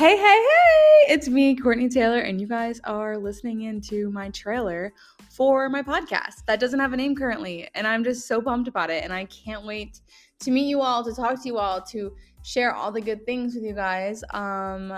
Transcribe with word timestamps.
Hey, 0.00 0.16
hey, 0.16 0.22
hey! 0.22 1.12
It's 1.12 1.28
me, 1.28 1.54
Courtney 1.54 1.90
Taylor, 1.90 2.20
and 2.20 2.40
you 2.40 2.46
guys 2.46 2.80
are 2.84 3.18
listening 3.18 3.64
into 3.64 4.10
my 4.10 4.30
trailer 4.30 4.94
for 5.30 5.68
my 5.68 5.82
podcast 5.82 6.42
that 6.46 6.58
doesn't 6.58 6.80
have 6.80 6.94
a 6.94 6.96
name 6.96 7.14
currently. 7.14 7.68
And 7.74 7.86
I'm 7.86 8.02
just 8.02 8.26
so 8.26 8.40
pumped 8.40 8.66
about 8.66 8.88
it. 8.88 9.04
And 9.04 9.12
I 9.12 9.26
can't 9.26 9.66
wait 9.66 10.00
to 10.38 10.50
meet 10.50 10.68
you 10.68 10.80
all, 10.80 11.04
to 11.04 11.12
talk 11.12 11.42
to 11.42 11.46
you 11.46 11.58
all, 11.58 11.82
to 11.82 12.16
share 12.42 12.74
all 12.74 12.90
the 12.90 13.02
good 13.02 13.26
things 13.26 13.54
with 13.54 13.62
you 13.62 13.74
guys. 13.74 14.24
Um, 14.30 14.88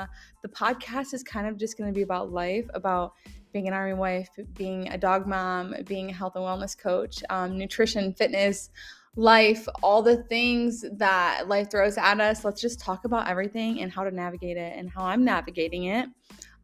the 0.40 0.48
podcast 0.48 1.14
is 1.14 1.24
kind 1.24 1.48
of 1.48 1.56
just 1.56 1.76
going 1.76 1.92
to 1.92 1.94
be 1.94 2.02
about 2.02 2.30
life, 2.30 2.66
about 2.72 3.14
being 3.52 3.66
an 3.66 3.74
army 3.74 3.94
wife, 3.94 4.28
being 4.54 4.88
a 4.90 4.98
dog 4.98 5.26
mom, 5.26 5.74
being 5.84 6.10
a 6.10 6.12
health 6.12 6.36
and 6.36 6.44
wellness 6.44 6.78
coach, 6.78 7.24
um, 7.28 7.58
nutrition, 7.58 8.14
fitness 8.14 8.70
life, 9.16 9.68
all 9.82 10.02
the 10.02 10.22
things 10.24 10.84
that 10.92 11.48
life 11.48 11.70
throws 11.70 11.98
at 11.98 12.20
us. 12.20 12.44
Let's 12.44 12.60
just 12.60 12.80
talk 12.80 13.04
about 13.04 13.28
everything 13.28 13.80
and 13.80 13.92
how 13.92 14.04
to 14.04 14.10
navigate 14.10 14.56
it 14.56 14.76
and 14.76 14.90
how 14.90 15.04
I'm 15.04 15.24
navigating 15.24 15.84
it. 15.84 16.08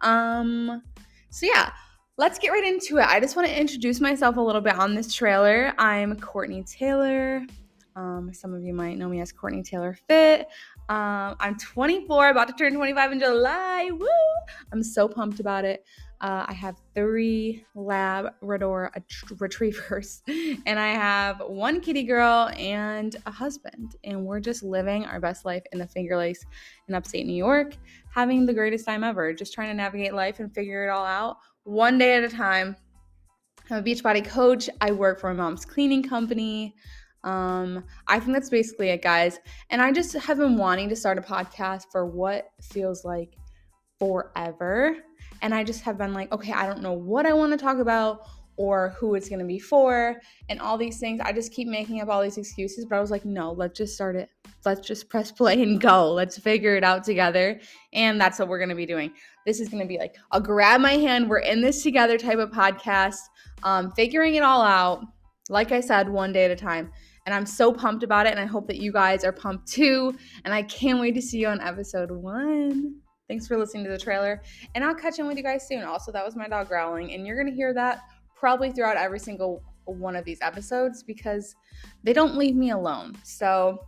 Um, 0.01 0.83
so 1.31 1.47
yeah, 1.47 1.73
let's 2.17 2.39
get 2.39 2.51
right 2.51 2.65
into 2.65 2.99
it. 2.99 3.07
I 3.07 3.21
just 3.21 3.37
want 3.37 3.49
to 3.49 3.61
introduce 3.61 4.01
myself 4.01 4.37
a 4.37 4.41
little 4.41 4.61
bit 4.63 4.75
on 4.77 4.95
this 4.95 5.13
trailer. 5.13 5.75
I'm 5.79 6.19
Courtney 6.19 6.65
Taylor. 6.65 7.45
Um, 7.97 8.33
some 8.33 8.55
of 8.55 8.63
you 8.63 8.73
might 8.73 8.97
know 8.97 9.09
me 9.09 9.21
as 9.21 9.33
Courtney 9.33 9.63
Taylor 9.63 9.99
Fit. 10.09 10.47
Um, 10.89 11.37
I'm 11.41 11.59
24, 11.59 12.31
about 12.31 12.49
to 12.49 12.55
turn 12.55 12.75
25 12.75 13.13
in 13.13 13.21
July. 13.21 13.91
Woo! 13.93 14.07
I'm 14.73 14.83
so 14.83 15.09
pumped 15.09 15.41
about 15.41 15.65
it. 15.65 15.85
Uh, 16.21 16.45
I 16.49 16.53
have 16.53 16.77
three 16.95 17.65
Labrador 17.75 18.93
retrievers, 19.39 20.23
and 20.67 20.79
I 20.79 20.89
have 20.89 21.41
one 21.47 21.81
kitty 21.81 22.03
girl 22.03 22.51
and 22.57 23.15
a 23.27 23.31
husband. 23.31 23.97
And 24.05 24.25
we're 24.25 24.41
just 24.41 24.63
living 24.63 25.05
our 25.05 25.21
best 25.21 25.45
life 25.45 25.63
in 25.73 25.79
the 25.79 25.87
Finger 25.87 26.17
Lakes 26.17 26.45
in 26.89 26.95
upstate 26.95 27.27
New 27.27 27.37
York, 27.37 27.77
having 28.13 28.47
the 28.47 28.55
greatest 28.55 28.85
time 28.85 29.05
ever, 29.05 29.33
just 29.33 29.55
trying 29.55 29.69
to 29.69 29.75
navigate 29.75 30.15
life 30.15 30.41
and 30.41 30.53
figure 30.53 30.87
it 30.87 30.91
all 30.91 31.05
out 31.05 31.37
one 31.65 31.99
day 31.99 32.17
at 32.17 32.25
a 32.25 32.29
time. 32.29 32.77
I'm 33.71 33.79
a 33.79 33.83
Beachbody 33.83 34.27
coach. 34.27 34.71
I 34.81 34.93
work 34.93 35.21
for 35.21 35.33
my 35.33 35.43
mom's 35.43 35.65
cleaning 35.65 36.03
company. 36.03 36.75
Um, 37.25 37.85
I 38.07 38.19
think 38.19 38.33
that's 38.33 38.49
basically 38.49 38.89
it, 38.89 39.03
guys. 39.03 39.39
And 39.71 39.83
I 39.83 39.93
just 39.93 40.15
have 40.15 40.39
been 40.39 40.57
wanting 40.57 40.89
to 40.89 40.97
start 40.97 41.19
a 41.19 41.21
podcast 41.21 41.85
for 41.93 42.07
what 42.07 42.51
feels 42.63 43.05
like 43.05 43.37
forever. 43.99 44.97
And 45.43 45.55
I 45.55 45.65
just 45.65 45.83
have 45.83 45.99
been 45.99 46.13
like, 46.13 46.33
okay, 46.33 46.53
I 46.53 46.67
don't 46.67 46.83
know 46.83 46.93
what 46.93 47.27
I 47.27 47.33
want 47.33 47.53
to 47.53 47.59
talk 47.59 47.79
about 47.79 48.27
or 48.59 48.95
who 48.99 49.15
it's 49.15 49.29
going 49.29 49.39
to 49.39 49.45
be 49.45 49.59
for 49.59 50.21
and 50.49 50.61
all 50.61 50.77
these 50.77 50.99
things. 50.99 51.21
I 51.23 51.33
just 51.33 51.53
keep 51.53 51.69
making 51.69 52.01
up 52.01 52.09
all 52.09 52.21
these 52.21 52.37
excuses, 52.37 52.85
but 52.85 52.97
I 52.97 53.01
was 53.01 53.11
like, 53.11 53.25
no, 53.25 53.53
let's 53.53 53.79
just 53.79 53.95
start 53.95 54.17
it. 54.17 54.31
Let's 54.65 54.87
just 54.87 55.09
press 55.09 55.31
play 55.31 55.63
and 55.63 55.81
go. 55.81 56.13
Let's 56.13 56.37
figure 56.37 56.77
it 56.77 56.83
out 56.83 57.05
together. 57.05 57.61
And 57.93 58.21
that's 58.21 58.39
what 58.39 58.49
we're 58.49 58.59
going 58.59 58.69
to 58.69 58.75
be 58.75 58.85
doing. 58.85 59.13
This 59.47 59.61
is 59.61 59.69
going 59.69 59.83
to 59.83 59.89
be 59.89 59.97
like 59.97 60.17
a 60.33 60.41
grab 60.41 60.81
my 60.81 60.95
hand, 60.95 61.31
we're 61.31 61.39
in 61.39 61.63
this 61.63 61.83
together 61.83 62.19
type 62.19 62.39
of 62.39 62.51
podcast, 62.51 63.21
um, 63.63 63.93
figuring 63.93 64.35
it 64.35 64.43
all 64.43 64.63
out. 64.63 65.05
Like 65.49 65.71
I 65.73 65.81
said, 65.81 66.09
one 66.09 66.33
day 66.33 66.45
at 66.45 66.51
a 66.51 66.57
time. 66.57 66.91
And 67.27 67.35
I'm 67.35 67.47
so 67.47 67.73
pumped 67.73 68.03
about 68.03 68.27
it. 68.27 68.31
And 68.31 68.41
I 68.41 68.47
hope 68.47 68.67
that 68.67 68.79
you 68.79 68.93
guys 68.93 69.23
are 69.23 69.33
pumped 69.33 69.69
too. 69.69 70.15
And 70.45 70.53
I 70.53 70.63
can't 70.63 70.99
wait 70.99 71.15
to 71.15 71.23
see 71.23 71.39
you 71.39 71.49
on 71.49 71.61
episode 71.61 72.11
one. 72.11 72.97
Thanks 73.29 73.47
for 73.47 73.57
listening 73.59 73.85
to 73.85 73.91
the 73.91 73.99
trailer. 73.99 74.43
And 74.75 74.83
I'll 74.83 74.95
catch 74.95 75.19
in 75.19 75.27
with 75.27 75.37
you 75.37 75.43
guys 75.43 75.69
soon. 75.69 75.85
Also, 75.85 76.11
that 76.13 76.25
was 76.25 76.35
my 76.35 76.49
dog 76.49 76.69
growling. 76.69 77.13
And 77.13 77.27
you're 77.27 77.37
going 77.37 77.49
to 77.49 77.55
hear 77.55 77.75
that 77.75 78.01
probably 78.35 78.73
throughout 78.73 78.97
every 78.97 79.19
single 79.19 79.63
one 79.85 80.17
of 80.17 80.25
these 80.25 80.39
episodes 80.41 81.03
because 81.03 81.55
they 82.03 82.13
don't 82.13 82.37
leave 82.37 82.55
me 82.55 82.71
alone. 82.71 83.17
So 83.25 83.87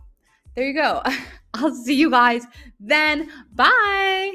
there 0.55 0.67
you 0.67 0.73
go. 0.73 1.01
I'll 1.53 1.73
see 1.73 1.95
you 1.95 2.09
guys 2.09 2.45
then. 2.79 3.29
Bye. 3.53 4.30